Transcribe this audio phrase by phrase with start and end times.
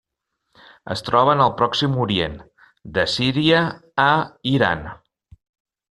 [0.95, 2.39] Es troben al Pròxim Orient,
[2.97, 3.63] de Síria
[4.09, 4.11] a
[4.57, 4.87] Iran.